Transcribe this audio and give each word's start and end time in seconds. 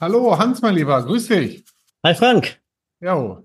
Hallo 0.00 0.38
Hans, 0.38 0.62
mein 0.62 0.74
Lieber, 0.74 1.02
grüß 1.02 1.28
dich. 1.28 1.64
Hi 2.04 2.14
Frank. 2.14 2.58
Ja, 3.00 3.42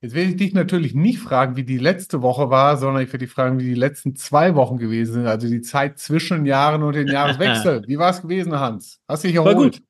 jetzt 0.00 0.14
werde 0.14 0.30
ich 0.30 0.36
dich 0.36 0.52
natürlich 0.54 0.94
nicht 0.94 1.18
fragen, 1.18 1.56
wie 1.56 1.64
die 1.64 1.78
letzte 1.78 2.22
Woche 2.22 2.50
war, 2.50 2.76
sondern 2.76 3.02
ich 3.02 3.08
werde 3.08 3.24
dich 3.24 3.32
fragen, 3.32 3.58
wie 3.58 3.64
die 3.64 3.74
letzten 3.74 4.16
zwei 4.16 4.54
Wochen 4.54 4.78
gewesen 4.78 5.14
sind, 5.14 5.26
also 5.26 5.48
die 5.48 5.62
Zeit 5.62 5.98
zwischen 5.98 6.38
den 6.38 6.46
Jahren 6.46 6.82
und 6.82 6.94
den 6.94 7.08
Jahreswechsel. 7.12 7.84
wie 7.86 7.98
war 7.98 8.10
es 8.10 8.22
gewesen, 8.22 8.58
Hans? 8.58 9.00
Hast 9.08 9.24
du 9.24 9.28
dich 9.28 9.36
erholt? 9.36 9.56
War 9.56 9.62
gut. 9.64 9.82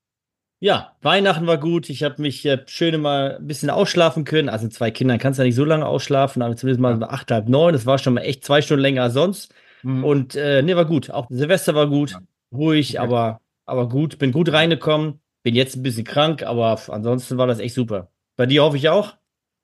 Ja, 0.61 0.97
Weihnachten 1.03 1.47
war 1.47 1.59
gut. 1.59 1.89
Ich 1.89 2.03
habe 2.03 2.21
mich 2.21 2.45
äh, 2.45 2.65
schön 2.67 3.01
mal 3.01 3.37
ein 3.37 3.47
bisschen 3.47 3.71
ausschlafen 3.71 4.25
können. 4.25 4.49
Also 4.49 4.69
zwei 4.69 4.91
Kindern 4.91 5.19
kannst 5.19 5.39
du 5.39 5.43
ja 5.43 5.47
nicht 5.47 5.55
so 5.55 5.65
lange 5.65 5.87
ausschlafen, 5.87 6.43
aber 6.43 6.57
zumindest 6.57 6.81
mal 6.81 7.03
acht, 7.05 7.31
halb 7.31 7.49
neun. 7.49 7.73
Das 7.73 7.87
war 7.87 7.99
schon 7.99 8.15
mal 8.15 8.23
echt 8.23 8.45
zwei 8.45 8.61
Stunden 8.61 8.83
länger 8.83 9.05
als 9.05 9.15
sonst. 9.15 9.55
Mhm. 9.85 10.05
Und 10.05 10.35
äh, 10.35 10.63
nee, 10.63 10.75
war 10.75 10.85
gut. 10.85 11.11
Auch 11.11 11.27
Silvester 11.30 11.77
war 11.77 11.87
gut, 11.87 12.11
ja. 12.11 12.21
ruhig, 12.52 12.99
okay. 12.99 13.07
aber, 13.07 13.41
aber 13.66 13.89
gut. 13.89 14.19
Bin 14.19 14.33
gut 14.33 14.52
reingekommen. 14.52 15.21
Bin 15.45 15.55
jetzt 15.55 15.77
ein 15.77 15.83
bisschen 15.85 16.05
krank, 16.05 16.43
aber 16.43 16.80
ansonsten 16.88 17.38
war 17.38 17.47
das 17.47 17.61
echt 17.61 17.75
super. 17.75 18.11
Bei 18.37 18.47
dir 18.47 18.65
hoffe 18.65 18.77
ich 18.77 18.88
auch? 18.88 19.15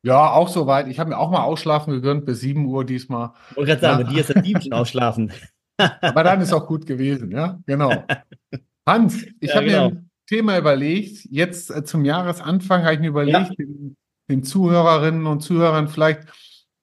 Ja, 0.05 0.31
auch 0.33 0.49
soweit. 0.49 0.87
Ich 0.87 1.01
habe 1.01 1.11
mir 1.11 1.19
auch 1.19 1.31
mal 1.31 1.43
ausschlafen 1.43 1.93
gegönnt 1.93 2.25
bis 2.25 2.41
7 2.41 2.67
Uhr 2.67 2.85
diesmal. 2.85 3.33
Ich 3.51 3.57
wollte 3.57 3.71
gerade 3.71 3.81
sagen, 3.81 3.99
ja. 4.01 4.07
bei 4.07 4.13
dir 4.13 4.21
ist 4.21 4.31
das 4.31 4.45
Liebchen 4.45 4.73
ausschlafen. 4.75 5.33
aber 5.77 6.23
dann 6.23 6.41
ist 6.41 6.53
auch 6.53 6.67
gut 6.67 6.87
gewesen, 6.87 7.33
ja, 7.33 7.59
genau. 7.67 8.05
Hans, 8.87 9.25
ich 9.41 9.49
ja, 9.49 9.57
habe 9.57 9.67
genau. 9.67 9.91
mir 9.91 10.05
Thema 10.27 10.59
überlegt. 10.59 11.27
Jetzt 11.31 11.71
äh, 11.71 11.85
zum 11.85 12.05
Jahresanfang 12.05 12.83
habe 12.83 12.95
ich 12.95 13.01
mir 13.01 13.09
überlegt, 13.09 13.51
ja. 13.51 13.55
den, 13.59 13.97
den, 14.31 14.43
Zuhörerinnen 14.43 15.27
und 15.27 15.41
Zuhörern 15.41 15.89
vielleicht 15.89 16.29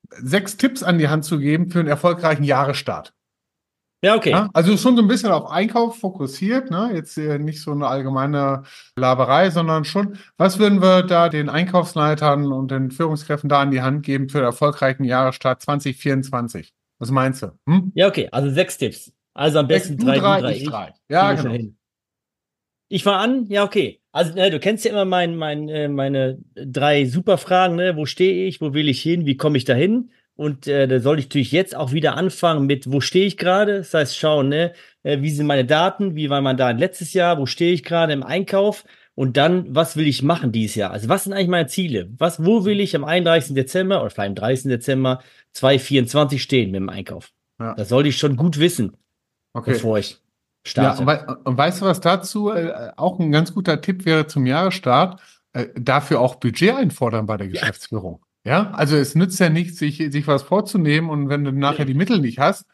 sechs 0.10 0.58
Tipps 0.58 0.84
an 0.84 0.98
die 0.98 1.10
Hand 1.10 1.26
zu 1.26 1.40
geben 1.40 1.70
für 1.70 1.80
einen 1.80 1.88
erfolgreichen 1.88 2.44
Jahresstart. 2.44 3.14
Ja, 4.04 4.16
okay. 4.16 4.32
Ja, 4.32 4.50
also 4.54 4.76
schon 4.78 4.96
so 4.96 5.04
ein 5.04 5.08
bisschen 5.08 5.32
auf 5.32 5.52
Einkauf 5.52 6.00
fokussiert, 6.00 6.72
ne? 6.72 6.90
Jetzt 6.92 7.18
äh, 7.20 7.38
nicht 7.38 7.62
so 7.62 7.72
eine 7.72 7.88
allgemeine 7.88 8.64
Laberei, 8.96 9.52
sondern 9.52 9.86
schon, 9.86 10.18
was 10.38 10.58
würden 10.58 10.82
wir 10.82 11.04
da 11.04 11.30
den 11.30 11.50
Einkaufsleitern 11.50 12.52
und 12.52 12.72
den 12.72 12.90
Führungskräften 12.90 13.48
da 13.48 13.62
an 13.62 13.70
die 13.70 13.84
Hand 13.84 14.04
geben 14.04 14.28
für 14.28 14.40
einen 14.40 14.46
erfolgreichen 14.46 15.04
Jahresstart 15.04 15.62
2024? 15.62 16.74
Was 16.98 17.12
meinst 17.12 17.44
du? 17.44 17.52
Hm? 17.68 17.92
Ja, 17.94 18.08
okay. 18.08 18.28
Also 18.32 18.50
sechs 18.50 18.80
Tipps. 18.80 19.14
Also 19.36 19.60
am 19.60 19.68
besten 19.68 19.98
drei, 19.98 20.18
drei, 20.18 20.42
drei, 20.42 20.56
ich 20.56 20.66
drei. 20.66 20.94
Ja, 21.08 21.34
genau. 21.34 21.72
Ich 22.92 23.06
war 23.06 23.20
an, 23.20 23.46
ja, 23.48 23.64
okay. 23.64 24.02
Also, 24.12 24.34
ne, 24.34 24.52
du 24.52 24.60
kennst 24.60 24.84
ja 24.84 24.92
immer 24.92 25.06
mein, 25.06 25.38
mein, 25.38 25.70
äh, 25.70 25.88
meine 25.88 26.40
drei 26.56 27.06
Superfragen, 27.06 27.78
ne? 27.78 27.96
Wo 27.96 28.06
stehe 28.06 28.48
ich, 28.48 28.60
wo 28.60 28.74
will 28.74 28.90
ich 28.90 29.02
hin, 29.02 29.26
wie 29.26 29.38
komme 29.38 29.58
ich 29.58 29.64
da 29.64 29.74
hin? 29.74 30.12
Und 30.36 30.68
äh, 30.68 30.90
da 30.90 31.00
soll 31.00 31.18
ich 31.18 31.28
natürlich 31.28 31.54
jetzt 31.54 31.74
auch 31.74 31.94
wieder 31.94 32.18
anfangen 32.18 32.66
mit, 32.66 32.92
wo 32.92 33.00
stehe 33.00 33.26
ich 33.26 33.38
gerade? 33.38 33.78
Das 33.78 33.94
heißt, 33.94 34.18
schauen, 34.18 34.50
ne, 34.50 34.74
äh, 35.04 35.22
wie 35.22 35.30
sind 35.30 35.48
meine 35.48 35.64
Daten, 35.64 36.16
wie 36.18 36.30
war 36.30 36.42
mein 36.42 36.58
Daten 36.58 36.80
letztes 36.80 37.14
Jahr, 37.14 37.38
wo 37.38 37.46
stehe 37.46 37.72
ich 37.72 37.86
gerade 37.86 38.12
im 38.12 38.24
Einkauf? 38.24 38.84
Und 39.16 39.38
dann, 39.38 39.74
was 39.74 39.96
will 39.96 40.08
ich 40.08 40.22
machen 40.22 40.52
dieses 40.52 40.76
Jahr? 40.76 40.92
Also, 40.92 41.08
was 41.08 41.24
sind 41.24 41.32
eigentlich 41.32 41.48
meine 41.48 41.68
Ziele? 41.68 42.10
Was, 42.18 42.44
wo 42.44 42.66
will 42.66 42.82
ich 42.82 42.94
am 42.94 43.06
31. 43.06 43.56
Dezember 43.56 44.02
oder 44.02 44.10
vielleicht 44.10 44.30
am 44.32 44.36
30. 44.36 44.70
Dezember 44.70 45.24
2024 45.54 46.44
stehen 46.44 46.72
mit 46.72 46.82
dem 46.82 46.90
Einkauf? 46.90 47.32
Ja. 47.58 47.74
Das 47.74 47.88
sollte 47.88 48.10
ich 48.10 48.18
schon 48.18 48.36
gut 48.36 48.60
wissen, 48.60 48.98
okay. 49.54 49.72
bevor 49.72 49.98
ich 49.98 50.21
starte. 50.66 51.04
Ja, 51.04 51.38
und, 51.44 51.58
weißt 51.58 51.82
du, 51.82 51.86
was 51.86 52.02
dazu 52.02 52.52
äh, 52.52 52.92
auch 52.98 53.20
ein 53.20 53.32
ganz 53.32 53.54
guter 53.54 53.82
Tipp 53.82 54.06
wäre 54.06 54.28
zum 54.28 54.46
Jahresstart? 54.46 55.22
Äh, 55.54 55.68
dafür 55.76 56.20
auch 56.22 56.36
Budget 56.36 56.76
einfordern 56.76 57.26
bei 57.26 57.38
der 57.38 57.48
Geschäftsführung. 57.48 58.22
Ja, 58.44 58.52
ja? 58.52 58.72
also 58.72 58.96
es 58.96 59.16
nützt 59.16 59.40
ja 59.40 59.50
nichts, 59.50 59.78
sich, 59.78 59.98
sich 59.98 60.28
was 60.28 60.44
vorzunehmen 60.44 61.10
und 61.10 61.30
wenn 61.30 61.44
du 61.44 61.52
nachher 61.52 61.86
die 61.86 61.94
Mittel 61.94 62.20
nicht 62.20 62.40
hast, 62.40 62.66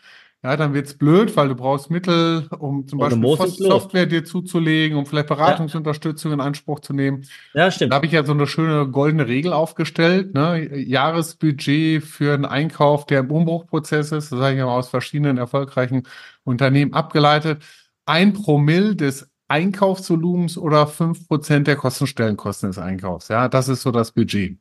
ja, 0.44 0.56
dann 0.56 0.74
wird's 0.74 0.94
blöd, 0.94 1.36
weil 1.36 1.50
du 1.50 1.56
brauchst 1.56 1.90
Mittel, 1.90 2.48
um 2.60 2.88
zum 2.88 3.00
Beispiel 3.00 3.48
Software 3.48 4.06
dir 4.06 4.24
zuzulegen, 4.24 4.98
um 4.98 5.06
vielleicht 5.06 5.28
Beratungsunterstützung 5.28 6.32
in 6.32 6.42
Anspruch 6.42 6.80
zu 6.80 6.94
nehmen. 6.94 7.26
Ja, 7.54 7.72
stimmt. 7.72 7.92
Da 7.92 7.98
habe 7.98 8.06
ich 8.06 8.12
ja 8.12 8.24
so 8.24 8.34
eine 8.34 8.46
schöne 8.46 8.88
goldene 8.88 9.28
Regel 9.28 9.52
aufgestellt, 9.52 10.36
ne? 10.36 10.78
Jahresbudget 10.78 12.04
für 12.04 12.36
einen 12.36 12.46
Einkauf, 12.46 13.08
der 13.08 13.22
im 13.22 13.32
Umbruchprozess 13.32 14.12
ist, 14.12 14.32
das 14.32 14.40
habe 14.40 14.52
ich 14.52 14.60
ja 14.60 14.66
aus 14.66 14.90
verschiedenen 14.90 15.38
erfolgreichen 15.38 16.04
Unternehmen 16.44 16.94
abgeleitet. 16.94 17.64
Ein 18.06 18.34
Promille 18.34 18.96
des 18.96 19.30
Einkaufsvolumens 19.48 20.58
oder 20.58 20.88
fünf 20.88 21.28
Prozent 21.28 21.68
der 21.68 21.78
Kostenstellenkosten 21.78 22.70
des 22.70 22.78
Einkaufs. 22.78 23.30
Ja, 23.30 23.50
das 23.50 23.70
ist 23.70 23.82
so 23.82 23.92
das 23.92 24.12
Budget. 24.12 24.58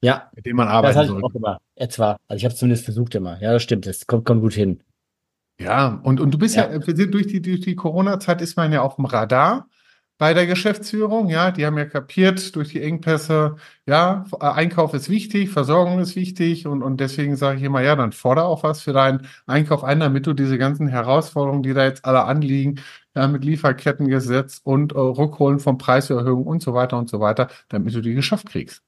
Ja. 0.00 0.30
Mit 0.34 0.46
dem 0.46 0.56
man 0.56 0.68
arbeiten 0.68 0.98
das 0.98 1.08
soll. 1.08 1.22
Auch 1.22 1.34
immer. 1.34 1.58
Etwa. 1.76 2.16
Also 2.28 2.38
ich 2.38 2.44
habe 2.44 2.54
zumindest 2.54 2.84
versucht 2.84 3.14
immer. 3.14 3.40
Ja, 3.40 3.52
das 3.52 3.62
stimmt. 3.62 3.86
Das 3.86 4.06
kommt, 4.06 4.24
kommt 4.24 4.40
gut 4.40 4.54
hin. 4.54 4.82
Ja, 5.60 6.00
und, 6.02 6.20
und 6.20 6.32
du 6.32 6.38
bist 6.38 6.56
ja, 6.56 6.70
ja 6.70 6.86
wir 6.86 6.96
sind 6.96 7.14
durch 7.14 7.26
die, 7.26 7.40
durch 7.40 7.60
die 7.60 7.76
Corona-Zeit 7.76 8.40
ist 8.42 8.56
man 8.56 8.72
ja 8.72 8.82
auf 8.82 8.96
dem 8.96 9.04
Radar 9.04 9.68
bei 10.18 10.34
der 10.34 10.46
Geschäftsführung. 10.46 11.28
Ja, 11.30 11.50
die 11.50 11.66
haben 11.66 11.78
ja 11.78 11.84
kapiert 11.84 12.54
durch 12.54 12.68
die 12.68 12.80
Engpässe, 12.80 13.56
ja, 13.86 14.24
Einkauf 14.38 14.94
ist 14.94 15.08
wichtig, 15.08 15.50
Versorgung 15.50 15.98
ist 15.98 16.14
wichtig 16.16 16.66
und, 16.66 16.82
und 16.82 16.98
deswegen 17.00 17.36
sage 17.36 17.58
ich 17.58 17.64
immer, 17.64 17.82
ja, 17.82 17.96
dann 17.96 18.12
fordere 18.12 18.44
auch 18.44 18.62
was 18.62 18.82
für 18.82 18.92
deinen 18.92 19.26
Einkauf 19.46 19.82
ein, 19.84 20.00
damit 20.00 20.26
du 20.26 20.32
diese 20.32 20.58
ganzen 20.58 20.88
Herausforderungen, 20.88 21.62
die 21.62 21.74
da 21.74 21.84
jetzt 21.84 22.04
alle 22.04 22.24
anliegen, 22.24 22.80
ja, 23.16 23.26
mit 23.28 23.44
Lieferkettengesetz 23.44 24.60
und 24.62 24.92
äh, 24.92 24.98
Rückholen 24.98 25.58
von 25.58 25.76
Preiserhöhungen 25.78 26.46
und 26.46 26.62
so 26.62 26.72
weiter 26.72 26.98
und 26.98 27.10
so 27.10 27.20
weiter, 27.20 27.48
damit 27.68 27.94
du 27.94 28.00
die 28.00 28.14
geschafft 28.14 28.46
kriegst. 28.48 28.82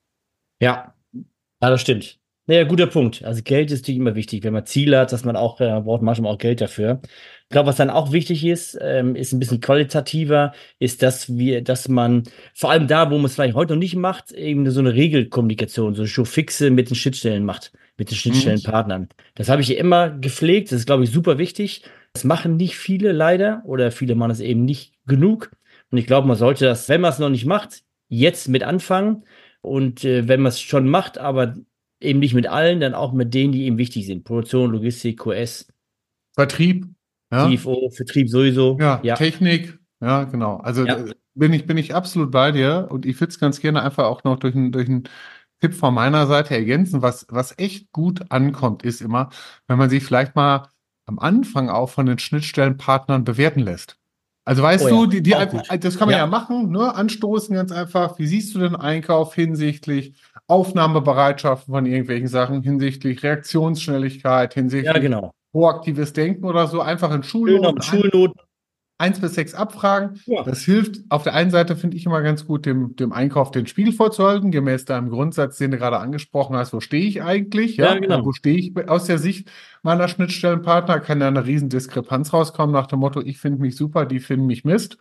Ja, 0.60 0.94
ja, 1.12 1.70
das 1.70 1.80
stimmt. 1.80 2.20
Naja, 2.46 2.64
guter 2.64 2.86
Punkt. 2.86 3.24
Also 3.24 3.42
Geld 3.42 3.70
ist 3.70 3.82
natürlich 3.82 4.00
immer 4.00 4.14
wichtig. 4.14 4.44
Wenn 4.44 4.52
man 4.52 4.66
Ziele 4.66 4.98
hat, 4.98 5.12
dass 5.12 5.24
man 5.24 5.34
auch, 5.34 5.60
äh, 5.60 5.80
braucht 5.80 6.02
manchmal 6.02 6.32
auch 6.32 6.38
Geld 6.38 6.60
dafür. 6.60 7.00
Ich 7.44 7.48
glaube, 7.48 7.68
was 7.68 7.76
dann 7.76 7.88
auch 7.88 8.12
wichtig 8.12 8.44
ist, 8.44 8.76
ähm, 8.82 9.16
ist 9.16 9.32
ein 9.32 9.38
bisschen 9.38 9.60
qualitativer, 9.60 10.52
ist, 10.78 11.02
dass 11.02 11.36
wir, 11.36 11.62
dass 11.62 11.88
man, 11.88 12.24
vor 12.54 12.70
allem 12.70 12.86
da, 12.86 13.10
wo 13.10 13.16
man 13.16 13.26
es 13.26 13.34
vielleicht 13.34 13.54
heute 13.54 13.72
noch 13.72 13.80
nicht 13.80 13.96
macht, 13.96 14.32
eben 14.32 14.68
so 14.70 14.80
eine 14.80 14.92
Regelkommunikation, 14.92 15.94
so 15.94 16.02
eine 16.02 16.08
Showfixe 16.08 16.70
mit 16.70 16.90
den 16.90 16.96
Schnittstellen 16.96 17.46
macht, 17.46 17.72
mit 17.96 18.10
den 18.10 18.16
Schnittstellenpartnern. 18.16 19.08
Das 19.36 19.48
habe 19.48 19.62
ich 19.62 19.68
hier 19.68 19.78
immer 19.78 20.10
gepflegt. 20.10 20.70
Das 20.70 20.80
ist, 20.80 20.86
glaube 20.86 21.04
ich, 21.04 21.10
super 21.10 21.38
wichtig. 21.38 21.82
Das 22.12 22.24
machen 22.24 22.56
nicht 22.56 22.76
viele 22.76 23.12
leider 23.12 23.62
oder 23.64 23.90
viele 23.90 24.16
machen 24.16 24.32
es 24.32 24.40
eben 24.40 24.64
nicht 24.66 24.92
genug. 25.06 25.50
Und 25.90 25.96
ich 25.98 26.06
glaube, 26.06 26.28
man 26.28 26.36
sollte 26.36 26.66
das, 26.66 26.88
wenn 26.90 27.00
man 27.00 27.12
es 27.12 27.18
noch 27.18 27.30
nicht 27.30 27.46
macht, 27.46 27.84
jetzt 28.08 28.48
mit 28.48 28.64
anfangen. 28.64 29.24
Und 29.62 30.04
äh, 30.04 30.28
wenn 30.28 30.40
man 30.40 30.50
es 30.50 30.60
schon 30.60 30.88
macht, 30.88 31.16
aber 31.16 31.54
eben 32.04 32.18
nicht 32.18 32.34
mit 32.34 32.46
allen, 32.46 32.80
dann 32.80 32.94
auch 32.94 33.12
mit 33.12 33.34
denen, 33.34 33.52
die 33.52 33.64
eben 33.64 33.78
wichtig 33.78 34.06
sind. 34.06 34.24
Produktion, 34.24 34.72
Logistik, 34.72 35.20
QS. 35.20 35.68
Vertrieb. 36.34 36.86
Ja. 37.32 37.48
CFO, 37.48 37.90
Vertrieb 37.90 38.28
sowieso. 38.28 38.76
Ja, 38.80 39.00
ja. 39.02 39.14
Technik. 39.14 39.78
Ja, 40.00 40.24
genau. 40.24 40.58
Also 40.58 40.84
ja. 40.84 40.96
Äh, 40.96 41.14
bin 41.34 41.52
ich, 41.52 41.66
bin 41.66 41.78
ich 41.78 41.94
absolut 41.94 42.30
bei 42.30 42.52
dir 42.52 42.88
und 42.90 43.06
ich 43.06 43.20
würde 43.20 43.30
es 43.30 43.40
ganz 43.40 43.60
gerne 43.60 43.82
einfach 43.82 44.04
auch 44.04 44.22
noch 44.24 44.38
durch 44.38 44.54
einen 44.54 44.70
durch 44.70 44.88
Tipp 45.60 45.74
von 45.74 45.94
meiner 45.94 46.26
Seite 46.26 46.54
ergänzen. 46.54 47.02
Was, 47.02 47.26
was 47.28 47.58
echt 47.58 47.90
gut 47.92 48.30
ankommt, 48.30 48.82
ist 48.82 49.00
immer, 49.00 49.30
wenn 49.66 49.78
man 49.78 49.90
sich 49.90 50.04
vielleicht 50.04 50.36
mal 50.36 50.68
am 51.06 51.18
Anfang 51.18 51.68
auch 51.68 51.88
von 51.90 52.06
den 52.06 52.18
Schnittstellenpartnern 52.18 53.24
bewerten 53.24 53.60
lässt. 53.60 53.98
Also 54.46 54.62
weißt 54.62 54.84
oh, 54.84 54.88
du, 54.88 55.06
die, 55.06 55.22
die, 55.22 55.30
das 55.30 55.98
kann 55.98 56.08
man 56.08 56.10
ja. 56.10 56.18
ja 56.18 56.26
machen, 56.26 56.70
ne? 56.70 56.94
Anstoßen 56.94 57.54
ganz 57.54 57.72
einfach. 57.72 58.18
Wie 58.18 58.26
siehst 58.26 58.54
du 58.54 58.58
den 58.58 58.76
Einkauf 58.76 59.34
hinsichtlich 59.34 60.14
Aufnahmebereitschaft 60.48 61.66
von 61.66 61.86
irgendwelchen 61.86 62.28
Sachen, 62.28 62.62
hinsichtlich 62.62 63.22
Reaktionsschnelligkeit, 63.22 64.52
hinsichtlich 64.52 64.94
ja, 64.94 65.00
genau. 65.00 65.32
proaktives 65.52 66.12
Denken 66.12 66.44
oder 66.44 66.66
so? 66.66 66.82
Einfach 66.82 67.10
in 67.12 67.22
Schulnoten. 67.22 67.80
Schulnoten. 67.80 68.38
Eins 68.96 69.20
bis 69.20 69.34
sechs 69.34 69.54
abfragen. 69.54 70.20
Ja. 70.26 70.44
Das 70.44 70.60
hilft 70.60 71.00
auf 71.08 71.24
der 71.24 71.34
einen 71.34 71.50
Seite, 71.50 71.74
finde 71.74 71.96
ich 71.96 72.06
immer 72.06 72.22
ganz 72.22 72.46
gut, 72.46 72.64
dem, 72.64 72.94
dem 72.94 73.12
Einkauf 73.12 73.50
den 73.50 73.66
Spiegel 73.66 73.92
vorzuhalten, 73.92 74.52
gemäß 74.52 74.84
deinem 74.84 75.10
Grundsatz, 75.10 75.58
den 75.58 75.72
du 75.72 75.78
gerade 75.78 75.98
angesprochen 75.98 76.56
hast. 76.56 76.72
Wo 76.72 76.80
stehe 76.80 77.04
ich 77.04 77.20
eigentlich? 77.22 77.76
Ja, 77.76 77.94
ja 77.94 77.98
genau. 77.98 78.24
Wo 78.24 78.32
stehe 78.32 78.56
ich 78.56 78.88
aus 78.88 79.06
der 79.06 79.18
Sicht 79.18 79.50
meiner 79.82 80.06
Schnittstellenpartner? 80.06 81.00
Kann 81.00 81.20
da 81.20 81.26
eine 81.26 81.44
riesen 81.44 81.70
Diskrepanz 81.70 82.32
rauskommen 82.32 82.72
nach 82.72 82.86
dem 82.86 83.00
Motto, 83.00 83.20
ich 83.20 83.38
finde 83.38 83.60
mich 83.60 83.74
super, 83.76 84.06
die 84.06 84.20
finden 84.20 84.46
mich 84.46 84.64
Mist. 84.64 84.98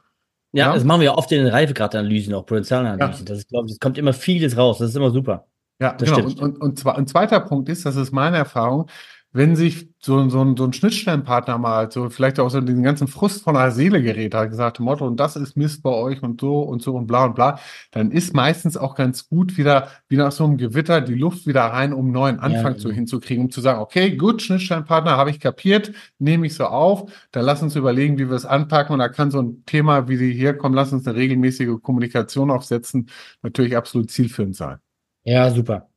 Ja, 0.53 0.67
ja, 0.67 0.73
das 0.73 0.83
machen 0.83 1.01
wir 1.01 1.15
oft 1.15 1.31
in 1.31 1.43
den 1.43 1.47
Reifegradanalysen, 1.47 2.33
auch 2.33 2.45
Potenzialanalysen. 2.45 3.25
Ja. 3.25 3.29
Das 3.29 3.39
ist, 3.39 3.49
glaube 3.49 3.67
ich, 3.67 3.73
es 3.73 3.79
kommt 3.79 3.97
immer 3.97 4.13
vieles 4.13 4.55
raus. 4.55 4.77
Das 4.77 4.89
ist 4.89 4.95
immer 4.95 5.11
super. 5.11 5.47
Ja, 5.79 5.93
das 5.93 6.09
genau. 6.09 6.29
Stimmt. 6.29 6.41
Und, 6.41 6.55
und, 6.55 6.61
und 6.61 6.79
zwar, 6.79 6.97
ein 6.97 7.07
zweiter 7.07 7.39
Punkt 7.39 7.69
ist, 7.69 7.85
das 7.85 7.95
ist 7.95 8.11
meine 8.11 8.37
Erfahrung, 8.37 8.87
wenn 9.33 9.55
sich 9.55 9.89
so, 9.99 10.29
so, 10.29 10.41
ein, 10.41 10.55
so 10.55 10.63
ein 10.63 10.73
Schnittstellenpartner 10.73 11.57
mal 11.57 11.91
so 11.91 12.09
vielleicht 12.09 12.39
auch 12.39 12.49
so 12.49 12.61
den 12.61 12.83
ganzen 12.83 13.07
Frust 13.07 13.43
von 13.43 13.55
der 13.55 13.71
Seele 13.71 14.01
gerät 14.01 14.35
hat, 14.35 14.51
gesagt, 14.51 14.79
Motto, 14.79 15.07
und 15.07 15.19
das 15.19 15.35
ist 15.35 15.57
Mist 15.57 15.81
bei 15.81 15.89
euch 15.89 16.21
und 16.21 16.39
so 16.39 16.61
und 16.61 16.83
so 16.83 16.95
und 16.95 17.07
bla 17.07 17.25
und 17.25 17.35
bla, 17.35 17.59
dann 17.91 18.11
ist 18.11 18.35
meistens 18.35 18.77
auch 18.77 18.93
ganz 18.93 19.27
gut 19.27 19.57
wieder, 19.57 19.89
wie 20.07 20.17
nach 20.17 20.31
so 20.31 20.45
einem 20.45 20.57
Gewitter, 20.57 21.01
die 21.01 21.15
Luft 21.15 21.47
wieder 21.47 21.63
rein, 21.63 21.93
um 21.93 22.05
einen 22.05 22.13
neuen 22.13 22.39
Anfang 22.39 22.73
ja, 22.73 22.77
zu, 22.77 22.91
hinzukriegen, 22.91 23.45
um 23.45 23.51
zu 23.51 23.61
sagen, 23.61 23.79
okay, 23.79 24.15
gut, 24.15 24.41
Schnittstellenpartner 24.43 25.17
habe 25.17 25.31
ich 25.31 25.39
kapiert, 25.39 25.91
nehme 26.19 26.45
ich 26.45 26.53
so 26.53 26.65
auf, 26.65 27.11
dann 27.31 27.43
lass 27.43 27.63
uns 27.63 27.75
überlegen, 27.75 28.19
wie 28.19 28.29
wir 28.29 28.35
es 28.35 28.45
anpacken 28.45 28.93
und 28.93 28.99
da 28.99 29.09
kann 29.09 29.31
so 29.31 29.41
ein 29.41 29.63
Thema, 29.65 30.07
wie 30.07 30.17
sie 30.17 30.31
hier 30.31 30.53
kommen, 30.53 30.75
lass 30.75 30.93
uns 30.93 31.07
eine 31.07 31.17
regelmäßige 31.17 31.81
Kommunikation 31.81 32.51
aufsetzen, 32.51 33.09
natürlich 33.41 33.75
absolut 33.75 34.11
zielführend 34.11 34.55
sein. 34.55 34.77
Ja, 35.23 35.49
super. 35.49 35.89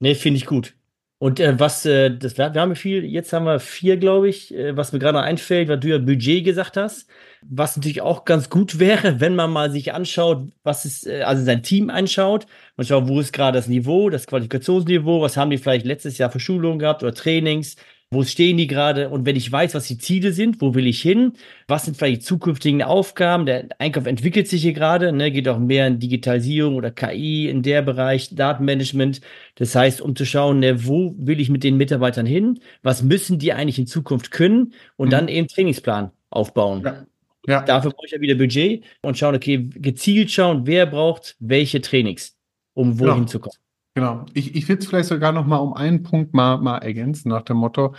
Nee, 0.00 0.14
finde 0.14 0.36
ich 0.36 0.46
gut. 0.46 0.77
Und 1.18 1.40
äh, 1.40 1.58
was, 1.58 1.84
äh, 1.84 2.16
das, 2.16 2.38
wir 2.38 2.52
haben 2.54 2.76
viel, 2.76 3.04
jetzt 3.04 3.32
haben 3.32 3.44
wir 3.46 3.58
vier, 3.58 3.96
glaube 3.96 4.28
ich, 4.28 4.54
äh, 4.54 4.76
was 4.76 4.92
mir 4.92 5.00
gerade 5.00 5.20
einfällt, 5.20 5.68
weil 5.68 5.78
du 5.80 5.88
ja 5.88 5.98
Budget 5.98 6.44
gesagt 6.44 6.76
hast. 6.76 7.08
Was 7.42 7.76
natürlich 7.76 8.02
auch 8.02 8.24
ganz 8.24 8.50
gut 8.50 8.78
wäre, 8.78 9.20
wenn 9.20 9.34
man 9.34 9.50
mal 9.50 9.70
sich 9.70 9.92
anschaut, 9.92 10.48
was 10.62 10.84
ist, 10.84 11.06
äh, 11.08 11.22
also 11.22 11.44
sein 11.44 11.62
Team 11.64 11.90
anschaut. 11.90 12.46
Und 12.76 12.86
schaut, 12.86 13.08
wo 13.08 13.18
ist 13.18 13.32
gerade 13.32 13.58
das 13.58 13.66
Niveau, 13.66 14.10
das 14.10 14.26
Qualifikationsniveau, 14.28 15.20
was 15.20 15.36
haben 15.36 15.50
die 15.50 15.58
vielleicht 15.58 15.86
letztes 15.86 16.18
Jahr 16.18 16.30
für 16.30 16.40
Schulungen 16.40 16.78
gehabt 16.78 17.02
oder 17.02 17.14
Trainings, 17.14 17.76
wo 18.10 18.24
stehen 18.24 18.56
die 18.56 18.66
gerade? 18.66 19.10
Und 19.10 19.26
wenn 19.26 19.36
ich 19.36 19.50
weiß, 19.52 19.74
was 19.74 19.86
die 19.86 19.98
Ziele 19.98 20.32
sind, 20.32 20.62
wo 20.62 20.74
will 20.74 20.86
ich 20.86 21.02
hin? 21.02 21.34
Was 21.66 21.84
sind 21.84 21.96
vielleicht 21.96 22.22
die 22.22 22.24
zukünftigen 22.24 22.82
Aufgaben? 22.82 23.44
Der 23.44 23.68
Einkauf 23.78 24.06
entwickelt 24.06 24.48
sich 24.48 24.62
hier 24.62 24.72
gerade, 24.72 25.12
ne, 25.12 25.30
geht 25.30 25.46
auch 25.46 25.58
mehr 25.58 25.86
in 25.86 25.98
Digitalisierung 25.98 26.76
oder 26.76 26.90
KI 26.90 27.48
in 27.48 27.62
der 27.62 27.82
Bereich, 27.82 28.34
Datenmanagement. 28.34 29.20
Das 29.56 29.74
heißt, 29.74 30.00
um 30.00 30.16
zu 30.16 30.24
schauen, 30.24 30.60
ne, 30.60 30.86
wo 30.86 31.14
will 31.18 31.38
ich 31.38 31.50
mit 31.50 31.64
den 31.64 31.76
Mitarbeitern 31.76 32.24
hin? 32.24 32.60
Was 32.82 33.02
müssen 33.02 33.38
die 33.38 33.52
eigentlich 33.52 33.78
in 33.78 33.86
Zukunft 33.86 34.30
können? 34.30 34.72
Und 34.96 35.08
mhm. 35.08 35.10
dann 35.12 35.28
eben 35.28 35.48
Trainingsplan 35.48 36.10
aufbauen. 36.30 36.82
Ja. 36.84 37.06
Ja. 37.46 37.62
Dafür 37.62 37.92
brauche 37.92 38.06
ich 38.06 38.12
ja 38.12 38.20
wieder 38.20 38.34
Budget 38.34 38.84
und 39.00 39.16
schauen, 39.16 39.34
okay, 39.34 39.68
gezielt 39.74 40.30
schauen, 40.30 40.66
wer 40.66 40.84
braucht 40.84 41.36
welche 41.40 41.80
Trainings, 41.80 42.36
um 42.74 42.98
wohin 42.98 43.14
genau. 43.14 43.26
zu 43.26 43.40
kommen. 43.40 43.56
Genau. 43.98 44.26
Ich, 44.32 44.54
ich 44.54 44.68
will 44.68 44.78
es 44.78 44.86
vielleicht 44.86 45.08
sogar 45.08 45.32
noch 45.32 45.44
mal 45.44 45.56
um 45.56 45.74
einen 45.74 46.04
Punkt 46.04 46.32
mal, 46.32 46.58
mal 46.58 46.78
ergänzen, 46.78 47.30
nach 47.30 47.42
dem 47.42 47.56
Motto, 47.56 47.96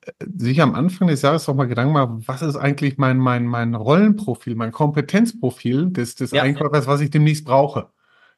äh, 0.00 0.10
sich 0.36 0.60
am 0.60 0.74
Anfang 0.74 1.06
des 1.06 1.22
Jahres 1.22 1.44
doch 1.44 1.54
mal 1.54 1.68
Gedanken 1.68 1.92
machen, 1.92 2.24
was 2.26 2.42
ist 2.42 2.56
eigentlich 2.56 2.98
mein, 2.98 3.18
mein, 3.18 3.46
mein 3.46 3.76
Rollenprofil, 3.76 4.56
mein 4.56 4.72
Kompetenzprofil 4.72 5.92
des, 5.92 6.16
des 6.16 6.32
ja. 6.32 6.42
Einkäufers, 6.42 6.88
was 6.88 7.00
ich 7.00 7.10
demnächst 7.10 7.44
brauche. 7.44 7.90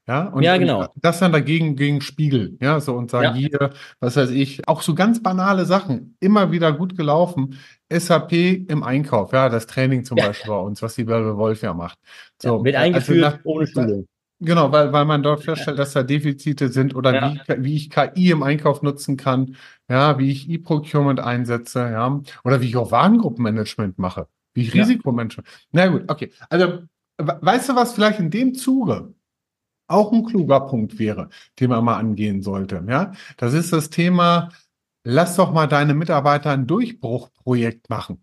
Ja, 0.07 0.27
und, 0.29 0.43
ja, 0.43 0.59
genau. 0.59 0.89
Das 0.97 1.19
dann 1.19 1.33
dagegen 1.33 1.77
gegen 1.77 2.03
Spiegel, 2.03 2.59
ja, 2.61 2.79
so 2.79 2.95
und 2.95 3.11
sagen 3.11 3.25
ja. 3.25 3.49
hier, 3.49 3.71
was 4.01 4.17
weiß 4.17 4.29
ich, 4.29 4.69
auch 4.69 4.83
so 4.83 4.95
ganz 4.95 5.23
banale 5.23 5.65
Sachen, 5.65 6.15
immer 6.21 6.53
wieder 6.53 6.75
gut 6.75 6.95
gelaufen. 6.95 7.59
SAP 7.91 8.33
im 8.69 8.83
Einkauf, 8.83 9.33
ja, 9.33 9.49
das 9.49 9.67
Training 9.67 10.05
zum 10.05 10.19
ja. 10.19 10.27
Beispiel 10.27 10.51
bei 10.51 10.61
uns, 10.61 10.83
was 10.83 10.95
die 10.95 11.05
Börbe 11.05 11.39
Wolf 11.39 11.63
ja 11.63 11.73
macht. 11.73 11.99
So, 12.43 12.63
wird 12.63 12.77
eingeführt 12.77 13.25
also 13.25 13.37
nach, 13.37 13.45
ohne 13.45 13.67
Schulung. 13.67 14.07
Genau, 14.41 14.71
weil, 14.71 14.93
weil 14.93 15.05
man 15.05 15.23
dort 15.23 15.43
feststellt, 15.43 15.81
dass 15.81 15.95
da 15.95 16.05
Defizite 16.05 16.69
sind 16.69 16.95
oder 16.95 17.15
ja. 17.15 17.35
wie, 17.49 17.65
wie 17.65 17.77
ich 17.77 17.91
KI 17.91 18.31
im 18.31 18.45
Einkauf 18.45 18.83
nutzen 18.83 19.17
kann, 19.17 19.57
ja, 19.89 20.19
wie 20.19 20.31
ich 20.31 20.49
E-Procurement 20.49 21.19
einsetze, 21.19 21.81
ja, 21.81 22.21
oder 22.45 22.61
wie 22.61 22.69
ich 22.69 22.77
auch 22.77 22.93
Warengruppenmanagement 22.93 23.99
mache, 23.99 24.29
wie 24.55 24.63
ich 24.63 24.73
ja. 24.73 24.83
Risikomanagement. 24.83 25.49
Na 25.73 25.89
gut, 25.89 26.05
okay. 26.09 26.31
Also, 26.49 26.83
weißt 27.17 27.71
du, 27.71 27.75
was 27.75 27.95
vielleicht 27.95 28.21
in 28.21 28.31
dem 28.31 28.55
Zuge 28.55 29.13
auch 29.89 30.13
ein 30.13 30.25
kluger 30.25 30.61
Punkt 30.61 31.01
wäre, 31.01 31.31
den 31.59 31.71
man 31.71 31.85
mal 31.85 31.97
angehen 31.97 32.43
sollte, 32.43 32.85
ja? 32.87 33.13
Das 33.39 33.55
ist 33.55 33.73
das 33.73 33.91
Thema, 33.91 34.51
lass 35.03 35.35
doch 35.35 35.53
mal 35.53 35.67
deine 35.67 35.95
Mitarbeiter 35.95 36.51
ein 36.53 36.67
Durchbruchprojekt 36.69 37.91
machen. 37.91 38.23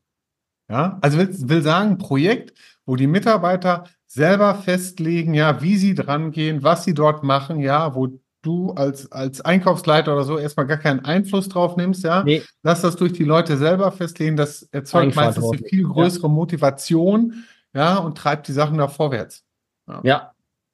Ja, 0.70 0.98
also 1.02 1.18
will, 1.18 1.30
will 1.32 1.62
sagen, 1.62 1.98
Projekt, 1.98 2.54
wo 2.86 2.96
die 2.96 3.08
Mitarbeiter 3.08 3.86
selber 4.08 4.56
festlegen, 4.56 5.34
ja, 5.34 5.62
wie 5.62 5.78
sie 5.78 5.94
dran 5.94 6.32
gehen, 6.32 6.64
was 6.64 6.84
sie 6.84 6.94
dort 6.94 7.24
machen, 7.24 7.60
ja, 7.60 7.96
wo 7.96 8.20
du 8.42 8.72
als, 8.74 9.12
als 9.12 9.42
Einkaufsleiter 9.42 10.14
oder 10.14 10.24
so 10.24 10.38
erstmal 10.38 10.68
gar 10.68 10.78
keinen 10.78 11.04
Einfluss 11.04 11.50
drauf 11.50 11.76
nimmst, 11.78 12.04
ja. 12.04 12.24
Nee. 12.24 12.44
Lass 12.64 12.82
das 12.82 12.96
durch 12.96 13.14
die 13.14 13.24
Leute 13.24 13.58
selber 13.58 13.92
festlegen. 13.92 14.38
Das 14.38 14.64
erzeugt 14.72 15.16
meistens 15.16 15.52
eine 15.52 15.62
viel 15.68 15.84
größere 15.84 16.28
ja. 16.28 16.34
Motivation, 16.34 17.44
ja, 17.74 17.98
und 17.98 18.18
treibt 18.18 18.48
die 18.48 18.54
Sachen 18.54 18.78
da 18.78 18.88
vorwärts. 18.88 19.44
Ja. 19.88 20.02
ja. 20.04 20.32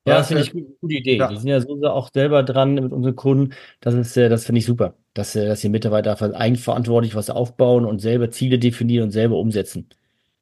Ja, 0.07 0.17
das 0.17 0.29
finde 0.29 0.43
ich 0.43 0.51
eine 0.51 0.63
gute 0.63 0.95
Idee. 0.95 1.21
Die 1.29 1.37
sind 1.37 1.47
ja 1.47 1.61
so 1.61 1.79
auch 1.83 2.09
selber 2.11 2.41
dran 2.41 2.73
mit 2.73 2.91
unseren 2.91 3.15
Kunden. 3.15 3.53
Das 3.81 3.93
ist, 3.93 4.17
das 4.17 4.45
finde 4.45 4.57
ich 4.57 4.65
super, 4.65 4.95
dass, 5.13 5.35
äh, 5.35 5.47
dass 5.47 5.61
die 5.61 5.69
Mitarbeiter 5.69 6.17
eigenverantwortlich 6.35 7.15
was 7.15 7.29
aufbauen 7.29 7.85
und 7.85 7.99
selber 7.99 8.31
Ziele 8.31 8.59
definieren 8.59 9.05
und 9.05 9.11
selber 9.11 9.37
umsetzen 9.37 9.89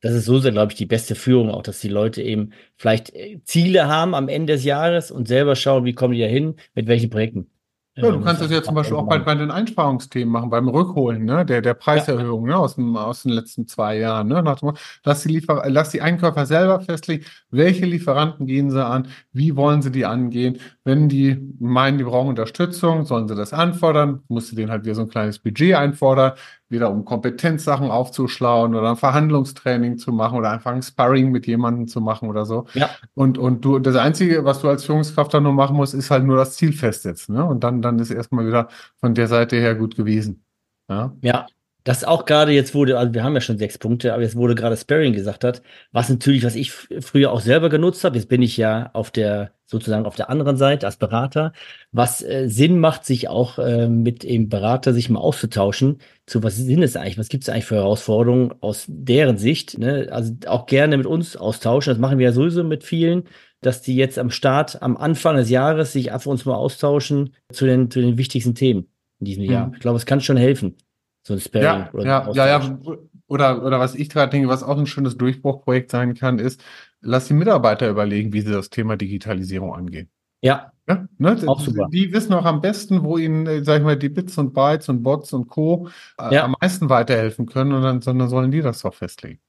das 0.01 0.13
ist 0.13 0.25
so, 0.25 0.39
glaube 0.39 0.71
ich, 0.71 0.77
die 0.77 0.85
beste 0.85 1.15
Führung 1.15 1.49
auch, 1.51 1.61
dass 1.63 1.81
die 1.81 1.89
Leute 1.89 2.21
eben 2.21 2.53
vielleicht 2.77 3.13
äh, 3.13 3.41
Ziele 3.43 3.87
haben 3.87 4.15
am 4.15 4.29
Ende 4.29 4.53
des 4.53 4.63
Jahres 4.63 5.11
und 5.11 5.27
selber 5.27 5.55
schauen, 5.55 5.85
wie 5.85 5.93
kommen 5.93 6.13
die 6.13 6.21
da 6.21 6.27
hin, 6.27 6.55
mit 6.73 6.87
welchen 6.87 7.09
Projekten. 7.09 7.49
Ja, 7.95 8.11
du 8.11 8.21
kannst 8.21 8.41
das 8.41 8.51
ja 8.51 8.63
zum 8.63 8.75
Beispiel 8.75 8.95
auch 8.95 9.07
bei, 9.07 9.19
bei 9.19 9.35
den 9.35 9.51
Einsparungsthemen 9.51 10.31
machen, 10.31 10.49
beim 10.49 10.69
Rückholen, 10.69 11.25
ne, 11.25 11.45
der, 11.45 11.61
der 11.61 11.73
Preiserhöhung, 11.73 12.47
ja. 12.47 12.55
ne, 12.55 12.59
aus, 12.59 12.75
dem, 12.75 12.95
aus 12.95 13.23
den 13.23 13.31
letzten 13.31 13.67
zwei 13.67 13.97
Jahren, 13.97 14.27
ne, 14.27 14.41
nach 14.41 14.59
dem, 14.59 14.73
lass 15.03 15.23
die 15.23 15.29
Liefer, 15.29 15.63
lass 15.67 15.89
die 15.89 16.01
Einkäufer 16.01 16.45
selber 16.45 16.79
festlegen, 16.79 17.25
welche 17.51 17.85
Lieferanten 17.85 18.45
gehen 18.45 18.71
sie 18.71 18.85
an, 18.85 19.07
wie 19.33 19.55
wollen 19.55 19.81
sie 19.81 19.91
die 19.91 20.05
angehen. 20.05 20.59
Wenn 20.85 21.09
die 21.09 21.37
meinen, 21.59 21.97
die 21.97 22.03
brauchen 22.05 22.29
Unterstützung, 22.29 23.05
sollen 23.05 23.27
sie 23.27 23.35
das 23.35 23.53
anfordern, 23.53 24.23
musst 24.29 24.51
du 24.51 24.55
denen 24.55 24.71
halt 24.71 24.85
wieder 24.85 24.95
so 24.95 25.01
ein 25.01 25.09
kleines 25.09 25.39
Budget 25.39 25.75
einfordern 25.75 26.33
wieder 26.69 26.91
um 26.91 27.03
Kompetenzsachen 27.03 27.89
aufzuschlauen 27.89 28.75
oder 28.75 28.91
ein 28.91 28.95
Verhandlungstraining 28.95 29.97
zu 29.97 30.11
machen 30.11 30.37
oder 30.37 30.51
einfach 30.51 30.71
ein 30.71 30.83
Sparring 30.83 31.31
mit 31.31 31.47
jemandem 31.47 31.87
zu 31.87 31.99
machen 31.99 32.29
oder 32.29 32.45
so. 32.45 32.65
Ja. 32.73 32.89
Und, 33.15 33.37
und 33.37 33.65
du, 33.65 33.79
das 33.79 33.95
Einzige, 33.95 34.45
was 34.45 34.61
du 34.61 34.69
als 34.69 34.85
Führungskraft 34.85 35.33
dann 35.33 35.43
nur 35.43 35.53
machen 35.53 35.75
musst, 35.75 35.93
ist 35.93 36.11
halt 36.11 36.23
nur 36.23 36.37
das 36.37 36.55
Ziel 36.55 36.73
festsetzen. 36.73 37.35
Ne? 37.35 37.43
Und 37.43 37.63
dann, 37.63 37.81
dann 37.81 37.97
ist 37.99 38.11
erstmal 38.11 38.45
wieder 38.45 38.69
von 38.99 39.15
der 39.15 39.27
Seite 39.27 39.55
her 39.57 39.75
gut 39.75 39.95
gewesen. 39.95 40.45
Ja. 40.87 41.13
ja. 41.21 41.47
Das 41.89 42.03
auch 42.03 42.25
gerade 42.25 42.51
jetzt 42.51 42.75
wurde, 42.75 42.99
also 42.99 43.15
wir 43.15 43.23
haben 43.23 43.33
ja 43.33 43.41
schon 43.41 43.57
sechs 43.57 43.79
Punkte, 43.79 44.13
aber 44.13 44.21
jetzt 44.21 44.35
wurde 44.35 44.53
gerade 44.53 44.77
Sparring 44.77 45.11
gesagt 45.11 45.43
hat, 45.43 45.63
was 45.91 46.07
natürlich, 46.07 46.43
was 46.43 46.53
ich 46.53 46.71
früher 46.71 47.31
auch 47.31 47.39
selber 47.39 47.67
genutzt 47.69 48.03
habe, 48.03 48.15
jetzt 48.15 48.29
bin 48.29 48.43
ich 48.43 48.57
ja 48.57 48.91
auf 48.93 49.09
der, 49.09 49.53
sozusagen 49.65 50.05
auf 50.05 50.15
der 50.15 50.29
anderen 50.29 50.55
Seite 50.55 50.85
als 50.85 50.97
Berater, 50.97 51.51
was 51.91 52.21
äh, 52.21 52.47
Sinn 52.47 52.77
macht, 52.79 53.05
sich 53.05 53.27
auch 53.27 53.57
äh, 53.57 53.87
mit 53.87 54.21
dem 54.21 54.49
Berater 54.49 54.93
sich 54.93 55.09
mal 55.09 55.19
auszutauschen, 55.19 55.97
zu 56.27 56.43
was 56.43 56.57
sind 56.57 56.83
es 56.83 56.95
eigentlich, 56.95 57.17
was 57.17 57.27
gibt 57.27 57.45
es 57.45 57.49
eigentlich 57.49 57.65
für 57.65 57.77
Herausforderungen 57.77 58.53
aus 58.61 58.85
deren 58.87 59.39
Sicht, 59.39 59.79
ne? 59.79 60.09
also 60.11 60.35
auch 60.45 60.67
gerne 60.67 60.95
mit 60.95 61.07
uns 61.07 61.37
austauschen, 61.37 61.89
das 61.89 61.99
machen 61.99 62.19
wir 62.19 62.25
ja 62.27 62.33
sowieso 62.33 62.63
mit 62.63 62.83
vielen, 62.83 63.23
dass 63.61 63.81
die 63.81 63.95
jetzt 63.95 64.19
am 64.19 64.29
Start, 64.29 64.83
am 64.83 64.95
Anfang 64.95 65.37
des 65.37 65.49
Jahres 65.49 65.93
sich 65.93 66.11
einfach 66.11 66.29
uns 66.29 66.45
mal 66.45 66.53
austauschen 66.53 67.33
zu 67.51 67.65
den, 67.65 67.89
zu 67.89 67.99
den 67.99 68.19
wichtigsten 68.19 68.53
Themen 68.53 68.85
in 69.19 69.25
diesem 69.25 69.43
Jahr. 69.45 69.69
Mhm. 69.69 69.73
Ich 69.73 69.79
glaube, 69.79 69.97
es 69.97 70.05
kann 70.05 70.21
schon 70.21 70.37
helfen. 70.37 70.75
So 71.23 71.33
ein 71.33 71.39
Sparring 71.39 71.65
ja, 71.65 71.89
oder 71.93 72.05
ja, 72.05 72.31
ja, 72.31 72.47
ja, 72.47 72.79
oder, 73.27 73.63
oder 73.63 73.79
was 73.79 73.95
ich 73.95 74.09
gerade 74.09 74.31
denke, 74.31 74.47
was 74.49 74.63
auch 74.63 74.77
ein 74.77 74.87
schönes 74.87 75.17
Durchbruchprojekt 75.17 75.91
sein 75.91 76.15
kann, 76.15 76.39
ist, 76.39 76.63
lass 77.01 77.27
die 77.27 77.33
Mitarbeiter 77.33 77.89
überlegen, 77.89 78.33
wie 78.33 78.41
sie 78.41 78.51
das 78.51 78.69
Thema 78.69 78.97
Digitalisierung 78.97 79.73
angehen. 79.73 80.09
Ja. 80.41 80.71
ja 80.87 81.07
ne? 81.17 81.37
Auch 81.45 81.59
super. 81.59 81.87
Die 81.91 82.11
wissen 82.11 82.33
auch 82.33 82.45
am 82.45 82.61
besten, 82.61 83.03
wo 83.03 83.17
ihnen, 83.17 83.63
sag 83.63 83.79
ich 83.79 83.83
mal, 83.83 83.97
die 83.97 84.09
Bits 84.09 84.37
und 84.37 84.53
Bytes 84.53 84.89
und 84.89 85.03
Bots 85.03 85.33
und 85.33 85.47
Co. 85.47 85.89
Äh, 86.19 86.35
ja. 86.35 86.45
am 86.45 86.55
meisten 86.59 86.89
weiterhelfen 86.89 87.45
können 87.45 87.73
und 87.73 87.83
dann, 87.83 88.01
sondern 88.01 88.29
sollen 88.29 88.51
die 88.51 88.61
das 88.61 88.81
doch 88.81 88.93
festlegen. 88.93 89.39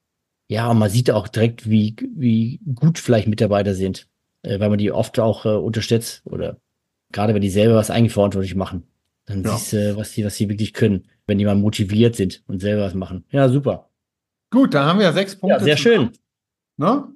Ja, 0.47 0.69
und 0.69 0.79
man 0.79 0.89
sieht 0.89 1.09
auch 1.09 1.27
direkt, 1.27 1.69
wie, 1.69 1.95
wie 2.15 2.59
gut 2.75 2.99
vielleicht 2.99 3.27
Mitarbeiter 3.27 3.73
sind, 3.73 4.07
äh, 4.43 4.59
weil 4.59 4.69
man 4.69 4.77
die 4.77 4.91
oft 4.91 5.17
auch 5.19 5.45
äh, 5.45 5.49
unterstützt 5.49 6.23
oder 6.25 6.57
gerade 7.11 7.33
wenn 7.33 7.41
die 7.41 7.49
selber 7.49 7.75
was 7.75 7.89
eigenverantwortlich 7.89 8.55
machen. 8.55 8.83
Dann 9.31 9.43
ja. 9.43 9.57
siehst 9.57 9.73
du, 9.73 9.97
was 9.97 10.11
die, 10.11 10.25
was 10.25 10.35
die 10.35 10.49
wirklich 10.49 10.73
können, 10.73 11.07
wenn 11.25 11.37
die 11.37 11.45
mal 11.45 11.55
motiviert 11.55 12.15
sind 12.15 12.43
und 12.47 12.59
selber 12.59 12.83
was 12.83 12.93
machen. 12.93 13.25
Ja, 13.31 13.47
super. 13.49 13.89
Gut, 14.51 14.73
da 14.73 14.85
haben 14.85 14.99
wir 14.99 15.05
ja 15.05 15.13
sechs 15.13 15.35
Punkte. 15.35 15.59
Ja, 15.59 15.63
sehr 15.63 15.77
schön. 15.77 16.11
Ne? 16.77 17.07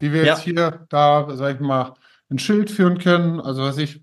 Die 0.00 0.12
wir 0.12 0.24
ja. 0.24 0.34
jetzt 0.34 0.42
hier 0.42 0.86
da, 0.88 1.28
sag 1.36 1.56
ich 1.56 1.60
mal, 1.60 1.94
ein 2.30 2.38
Schild 2.38 2.70
führen 2.70 2.98
können. 2.98 3.40
Also, 3.40 3.62
was 3.62 3.78
ich, 3.78 4.02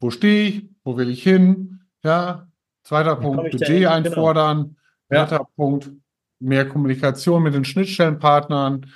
wo 0.00 0.10
stehe 0.10 0.48
ich, 0.48 0.68
wo 0.84 0.96
will 0.96 1.10
ich 1.10 1.22
hin? 1.22 1.82
Ja. 2.02 2.48
Zweiter 2.84 3.16
Punkt, 3.16 3.50
Budget 3.50 3.68
genau. 3.68 3.90
einfordern. 3.90 4.76
Genau. 5.08 5.22
Dritter 5.24 5.46
Punkt, 5.56 5.90
mehr 6.40 6.66
Kommunikation 6.68 7.42
mit 7.42 7.54
den 7.54 7.64
Schnittstellenpartnern. 7.64 8.86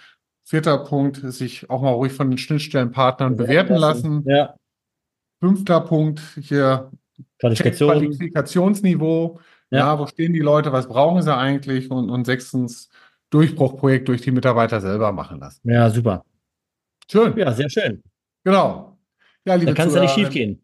Vierter 0.45 0.79
Punkt, 0.79 1.17
sich 1.33 1.69
auch 1.71 1.83
mal 1.83 1.91
ruhig 1.91 2.13
von 2.13 2.31
den 2.31 2.39
Schnittstellenpartnern 2.39 3.37
bewerten 3.37 3.75
lassen. 3.75 4.25
lassen. 4.25 4.31
Ja. 4.31 4.55
Fünfter 5.41 5.81
Punkt, 5.81 6.21
hier 6.41 6.91
Qualifikation. 7.39 7.91
Qualifikationsniveau. 7.91 9.41
Ja. 9.71 9.79
ja. 9.79 9.99
wo 9.99 10.07
stehen 10.07 10.33
die 10.33 10.41
Leute, 10.41 10.73
was 10.73 10.89
brauchen 10.89 11.23
sie 11.23 11.35
eigentlich? 11.35 11.91
Und, 11.91 12.11
und 12.11 12.25
sechstens, 12.25 12.89
Durchbruchprojekt 13.31 14.09
durch 14.09 14.23
die 14.23 14.31
Mitarbeiter 14.31 14.81
selber 14.81 15.13
machen 15.13 15.41
lassen. 15.41 15.69
Ja, 15.69 15.91
super. 15.91 16.25
Schön. 17.11 17.37
Ja, 17.37 17.53
sehr 17.53 17.69
schön. 17.69 18.03
Genau. 18.45 18.99
Ja, 19.45 19.55
liebe 19.55 19.67
Dann 19.67 19.75
kann 19.75 19.89
es 19.89 19.95
ja 19.95 20.01
nicht 20.03 20.15
schief 20.15 20.31
gehen. 20.31 20.63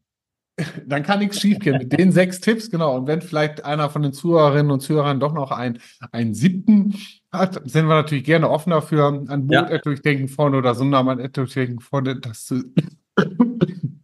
Dann 0.87 1.03
kann 1.03 1.19
nichts 1.21 1.41
schief 1.41 1.59
gehen 1.59 1.79
mit 1.79 1.93
den 1.93 2.13
sechs 2.13 2.41
Tipps, 2.41 2.71
genau. 2.71 2.97
Und 2.97 3.07
wenn 3.07 3.23
vielleicht 3.23 3.65
einer 3.65 3.91
von 3.91 4.03
den 4.03 4.13
Zuhörerinnen 4.13 4.71
und 4.71 4.81
Zuhörern 4.81 5.19
doch 5.19 5.33
noch 5.33 5.51
ein, 5.51 5.79
einen 6.13 6.35
siebten 6.35 6.95
hat, 7.33 7.61
sind 7.69 7.87
wir 7.87 7.95
natürlich 7.95 8.25
gerne 8.25 8.51
offen 8.51 8.71
dafür, 8.71 9.07
an 9.07 9.47
Boot 9.47 9.71
ja. 9.71 9.79
durchdenken 9.79 10.29
von 10.29 10.55
oder 10.55 10.75
Sundermann 10.75 11.27
durchdenken 11.33 11.81
von, 11.81 12.21
das 12.21 12.45
zu 12.45 12.63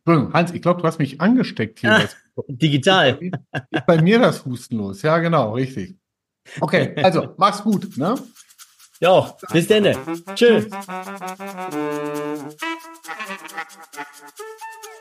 Hans, 0.09 0.53
ich 0.53 0.62
glaube, 0.62 0.81
du 0.81 0.87
hast 0.87 0.99
mich 0.99 1.21
angesteckt 1.21 1.81
hier. 1.81 1.93
Ah, 1.93 2.09
digital. 2.49 3.19
Ist 3.71 3.87
bei 3.87 4.00
mir 4.00 4.19
das 4.19 4.45
Husten 4.45 4.77
los. 4.77 5.03
Ja, 5.03 5.19
genau, 5.19 5.53
richtig. 5.53 5.97
Okay, 6.61 6.95
also 7.03 7.35
mach's 7.37 7.62
gut. 7.62 7.97
Ne? 7.97 8.15
Ja, 9.00 9.37
bis 9.53 9.69
dann. 9.69 9.97
Tschüss. 10.35 10.67